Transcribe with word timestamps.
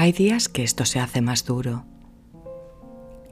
Hay 0.00 0.12
días 0.12 0.48
que 0.48 0.62
esto 0.62 0.84
se 0.84 1.00
hace 1.00 1.22
más 1.22 1.44
duro. 1.44 1.84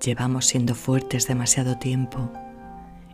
Llevamos 0.04 0.46
siendo 0.46 0.74
fuertes 0.74 1.28
demasiado 1.28 1.78
tiempo 1.78 2.32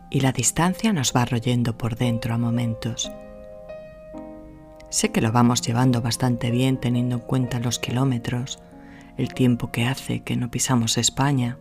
y 0.09 0.21
la 0.21 0.31
distancia 0.31 0.91
nos 0.91 1.13
va 1.15 1.23
royendo 1.25 1.77
por 1.77 1.95
dentro 1.95 2.33
a 2.33 2.39
momentos. 2.39 3.11
Sé 4.89 5.11
que 5.11 5.21
lo 5.21 5.31
vamos 5.31 5.61
llevando 5.61 6.01
bastante 6.01 6.49
bien 6.49 6.77
teniendo 6.77 7.17
en 7.17 7.21
cuenta 7.21 7.59
los 7.59 7.77
kilómetros, 7.77 8.57
el 9.17 9.35
tiempo 9.35 9.71
que 9.71 9.85
hace 9.85 10.21
que 10.21 10.35
no 10.35 10.49
pisamos 10.49 10.97
España, 10.97 11.59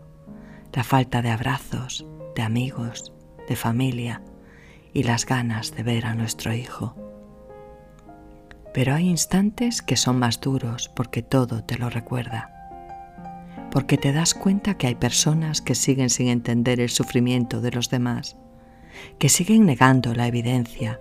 la 0.72 0.84
falta 0.84 1.20
de 1.20 1.28
abrazos, 1.28 2.06
de 2.34 2.40
amigos, 2.40 3.12
de 3.50 3.54
familia 3.54 4.22
y 4.94 5.02
las 5.02 5.26
ganas 5.26 5.76
de 5.76 5.82
ver 5.82 6.06
a 6.06 6.14
nuestro 6.14 6.54
hijo. 6.54 7.11
Pero 8.72 8.94
hay 8.94 9.08
instantes 9.08 9.82
que 9.82 9.96
son 9.96 10.18
más 10.18 10.40
duros 10.40 10.88
porque 10.88 11.22
todo 11.22 11.62
te 11.62 11.76
lo 11.76 11.90
recuerda. 11.90 12.50
Porque 13.70 13.98
te 13.98 14.12
das 14.12 14.34
cuenta 14.34 14.74
que 14.74 14.86
hay 14.86 14.94
personas 14.94 15.60
que 15.60 15.74
siguen 15.74 16.10
sin 16.10 16.28
entender 16.28 16.80
el 16.80 16.90
sufrimiento 16.90 17.60
de 17.60 17.70
los 17.70 17.90
demás, 17.90 18.36
que 19.18 19.28
siguen 19.28 19.66
negando 19.66 20.14
la 20.14 20.26
evidencia 20.26 21.00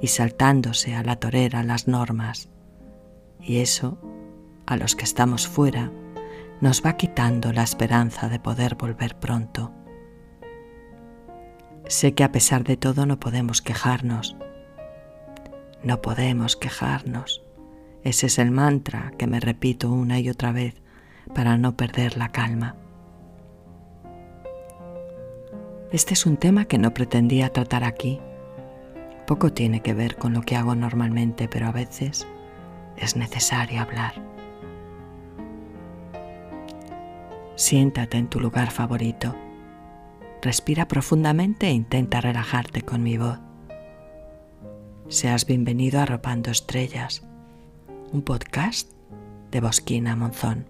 y 0.00 0.08
saltándose 0.08 0.94
a 0.94 1.02
la 1.02 1.16
torera 1.16 1.62
las 1.62 1.88
normas. 1.88 2.48
Y 3.40 3.58
eso, 3.58 3.98
a 4.66 4.76
los 4.76 4.96
que 4.96 5.04
estamos 5.04 5.46
fuera, 5.46 5.92
nos 6.60 6.84
va 6.84 6.96
quitando 6.96 7.52
la 7.52 7.62
esperanza 7.62 8.28
de 8.28 8.38
poder 8.38 8.76
volver 8.76 9.16
pronto. 9.16 9.72
Sé 11.86 12.14
que 12.14 12.24
a 12.24 12.32
pesar 12.32 12.64
de 12.64 12.76
todo 12.76 13.04
no 13.04 13.20
podemos 13.20 13.60
quejarnos, 13.60 14.36
no 15.84 16.00
podemos 16.00 16.56
quejarnos. 16.56 17.42
Ese 18.02 18.26
es 18.26 18.38
el 18.38 18.50
mantra 18.50 19.12
que 19.18 19.26
me 19.26 19.40
repito 19.40 19.90
una 19.90 20.18
y 20.18 20.28
otra 20.28 20.52
vez 20.52 20.74
para 21.34 21.56
no 21.56 21.76
perder 21.76 22.16
la 22.16 22.30
calma. 22.30 22.76
Este 25.92 26.14
es 26.14 26.26
un 26.26 26.36
tema 26.36 26.64
que 26.64 26.78
no 26.78 26.92
pretendía 26.92 27.52
tratar 27.52 27.84
aquí. 27.84 28.20
Poco 29.26 29.52
tiene 29.52 29.80
que 29.80 29.94
ver 29.94 30.16
con 30.16 30.34
lo 30.34 30.42
que 30.42 30.56
hago 30.56 30.74
normalmente, 30.74 31.48
pero 31.48 31.66
a 31.66 31.72
veces 31.72 32.26
es 32.96 33.16
necesario 33.16 33.80
hablar. 33.80 34.14
Siéntate 37.54 38.18
en 38.18 38.28
tu 38.28 38.40
lugar 38.40 38.70
favorito. 38.70 39.34
Respira 40.42 40.88
profundamente 40.88 41.68
e 41.68 41.70
intenta 41.70 42.20
relajarte 42.20 42.82
con 42.82 43.02
mi 43.02 43.16
voz. 43.16 43.38
Seas 45.08 45.44
bienvenido 45.44 46.00
a 46.00 46.04
Arropando 46.04 46.50
Estrellas, 46.50 47.22
un 48.10 48.22
podcast 48.22 48.90
de 49.50 49.60
Bosquina 49.60 50.16
Monzón. 50.16 50.66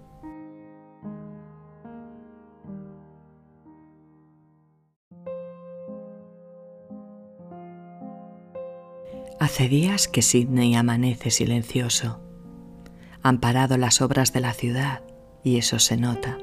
Hace 9.39 9.69
días 9.69 10.09
que 10.09 10.21
Sydney 10.21 10.75
amanece 10.75 11.31
silencioso. 11.31 12.21
Han 13.23 13.39
parado 13.39 13.77
las 13.77 14.03
obras 14.03 14.33
de 14.33 14.41
la 14.41 14.53
ciudad 14.53 15.05
y 15.45 15.59
eso 15.59 15.79
se 15.79 15.97
nota. 15.97 16.39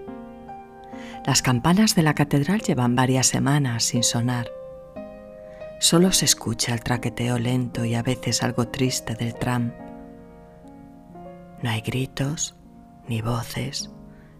Las 1.26 1.42
campanas 1.42 1.94
de 1.96 2.04
la 2.04 2.14
catedral 2.14 2.62
llevan 2.62 2.96
varias 2.96 3.28
semanas 3.28 3.84
sin 3.84 4.04
sonar 4.04 4.50
Solo 5.82 6.12
se 6.12 6.26
escucha 6.26 6.76
el 6.76 6.84
traqueteo 6.84 7.40
lento 7.40 7.86
y 7.86 7.96
a 7.96 8.04
veces 8.04 8.44
algo 8.44 8.68
triste 8.68 9.16
del 9.16 9.34
tram. 9.34 9.74
No 11.64 11.72
hay 11.72 11.82
gritos, 11.82 12.56
ni 13.08 13.24
voces, 13.24 13.90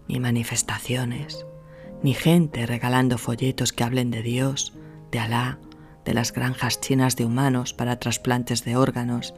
ni 0.06 0.20
manifestaciones, 0.20 1.44
ni 2.00 2.14
gente 2.14 2.64
regalando 2.64 3.18
folletos 3.18 3.72
que 3.72 3.82
hablen 3.82 4.12
de 4.12 4.22
Dios, 4.22 4.72
de 5.10 5.18
Alá, 5.18 5.58
de 6.04 6.14
las 6.14 6.32
granjas 6.32 6.80
chinas 6.80 7.16
de 7.16 7.24
humanos 7.24 7.74
para 7.74 7.98
trasplantes 7.98 8.64
de 8.64 8.76
órganos, 8.76 9.34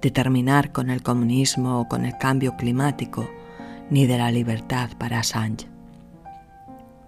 de 0.00 0.10
terminar 0.10 0.72
con 0.72 0.88
el 0.88 1.02
comunismo 1.02 1.80
o 1.80 1.86
con 1.86 2.06
el 2.06 2.16
cambio 2.16 2.56
climático, 2.56 3.28
ni 3.90 4.06
de 4.06 4.16
la 4.16 4.30
libertad 4.30 4.88
para 4.98 5.18
Assange. 5.18 5.68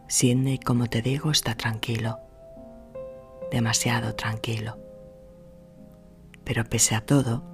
Sidney, 0.07 0.59
como 0.59 0.87
te 0.87 1.01
digo, 1.01 1.31
está 1.31 1.55
tranquilo 1.55 2.19
demasiado 3.55 4.17
tranquilo. 4.17 4.77
Pero 6.43 6.65
pese 6.65 6.97
a 6.97 7.07
todo, 7.07 7.45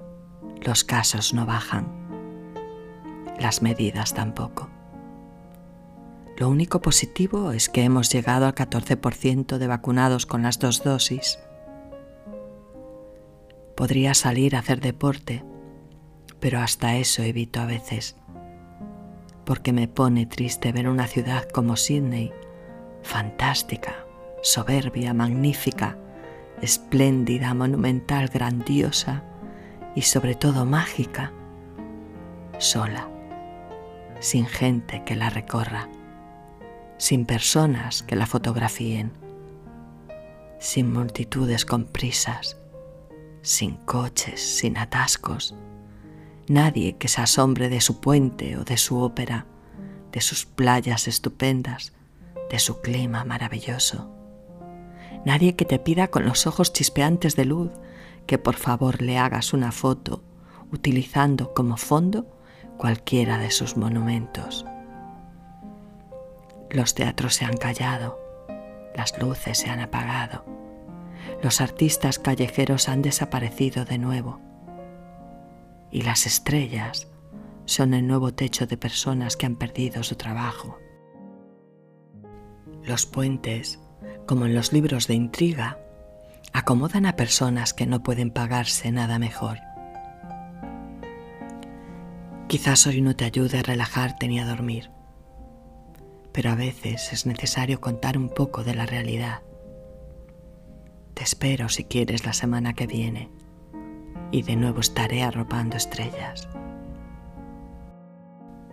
los 0.62 0.82
casos 0.82 1.34
no 1.34 1.44
bajan, 1.44 1.86
las 3.38 3.60
medidas 3.60 4.14
tampoco. 4.14 4.70
Lo 6.38 6.48
único 6.48 6.80
positivo 6.80 7.52
es 7.52 7.68
que 7.68 7.84
hemos 7.84 8.10
llegado 8.10 8.46
al 8.46 8.54
14% 8.54 9.58
de 9.58 9.66
vacunados 9.66 10.24
con 10.24 10.42
las 10.42 10.58
dos 10.58 10.82
dosis. 10.82 11.38
Podría 13.76 14.14
salir 14.14 14.56
a 14.56 14.60
hacer 14.60 14.80
deporte, 14.80 15.44
pero 16.40 16.60
hasta 16.60 16.96
eso 16.96 17.22
evito 17.22 17.60
a 17.60 17.66
veces, 17.66 18.16
porque 19.44 19.74
me 19.74 19.86
pone 19.86 20.24
triste 20.24 20.72
ver 20.72 20.88
una 20.88 21.06
ciudad 21.06 21.46
como 21.50 21.76
Sydney, 21.76 22.32
fantástica, 23.02 24.06
soberbia, 24.42 25.12
magnífica, 25.12 25.96
espléndida, 26.62 27.54
monumental, 27.54 28.28
grandiosa 28.28 29.22
y 29.94 30.02
sobre 30.02 30.34
todo 30.34 30.64
mágica, 30.64 31.32
sola, 32.58 33.08
sin 34.20 34.46
gente 34.46 35.02
que 35.04 35.16
la 35.16 35.30
recorra, 35.30 35.88
sin 36.98 37.24
personas 37.24 38.02
que 38.02 38.16
la 38.16 38.26
fotografíen, 38.26 39.12
sin 40.58 40.92
multitudes 40.92 41.64
con 41.64 41.84
prisas, 41.84 42.58
sin 43.42 43.76
coches, 43.76 44.40
sin 44.40 44.76
atascos, 44.76 45.54
nadie 46.48 46.96
que 46.96 47.08
se 47.08 47.22
asombre 47.22 47.68
de 47.70 47.80
su 47.80 48.00
puente 48.00 48.58
o 48.58 48.64
de 48.64 48.76
su 48.76 49.00
ópera, 49.00 49.46
de 50.12 50.20
sus 50.20 50.44
playas 50.44 51.08
estupendas, 51.08 51.92
de 52.50 52.58
su 52.58 52.80
clima 52.82 53.24
maravilloso 53.24 54.19
nadie 55.24 55.56
que 55.56 55.64
te 55.64 55.78
pida 55.78 56.08
con 56.08 56.24
los 56.24 56.46
ojos 56.46 56.72
chispeantes 56.72 57.36
de 57.36 57.44
luz 57.44 57.70
que 58.26 58.38
por 58.38 58.56
favor 58.56 59.02
le 59.02 59.18
hagas 59.18 59.52
una 59.52 59.72
foto 59.72 60.22
utilizando 60.72 61.52
como 61.52 61.76
fondo 61.76 62.26
cualquiera 62.76 63.38
de 63.38 63.50
sus 63.50 63.76
monumentos. 63.76 64.64
Los 66.70 66.94
teatros 66.94 67.34
se 67.34 67.44
han 67.44 67.56
callado, 67.56 68.18
las 68.94 69.20
luces 69.20 69.58
se 69.58 69.68
han 69.68 69.80
apagado, 69.80 70.44
los 71.42 71.60
artistas 71.60 72.18
callejeros 72.18 72.88
han 72.88 73.02
desaparecido 73.02 73.84
de 73.84 73.98
nuevo 73.98 74.40
y 75.90 76.02
las 76.02 76.26
estrellas 76.26 77.08
son 77.64 77.94
el 77.94 78.06
nuevo 78.06 78.32
techo 78.32 78.66
de 78.66 78.76
personas 78.76 79.36
que 79.36 79.46
han 79.46 79.56
perdido 79.56 80.02
su 80.02 80.16
trabajo. 80.16 80.78
Los 82.82 83.06
puentes 83.06 83.78
como 84.30 84.46
en 84.46 84.54
los 84.54 84.72
libros 84.72 85.08
de 85.08 85.14
intriga, 85.14 85.80
acomodan 86.52 87.04
a 87.04 87.16
personas 87.16 87.74
que 87.74 87.84
no 87.84 88.04
pueden 88.04 88.30
pagarse 88.30 88.92
nada 88.92 89.18
mejor. 89.18 89.58
Quizás 92.46 92.86
hoy 92.86 93.00
no 93.00 93.16
te 93.16 93.24
ayude 93.24 93.58
a 93.58 93.64
relajarte 93.64 94.28
ni 94.28 94.38
a 94.38 94.46
dormir, 94.46 94.92
pero 96.30 96.52
a 96.52 96.54
veces 96.54 97.12
es 97.12 97.26
necesario 97.26 97.80
contar 97.80 98.16
un 98.16 98.28
poco 98.28 98.62
de 98.62 98.76
la 98.76 98.86
realidad. 98.86 99.42
Te 101.14 101.24
espero 101.24 101.68
si 101.68 101.82
quieres 101.82 102.24
la 102.24 102.32
semana 102.32 102.74
que 102.74 102.86
viene 102.86 103.32
y 104.30 104.42
de 104.42 104.54
nuevo 104.54 104.78
estaré 104.78 105.24
arropando 105.24 105.76
estrellas. 105.76 106.48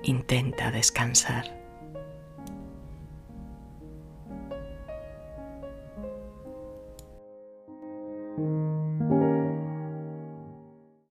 Intenta 0.03 0.69
descansar. 0.69 1.56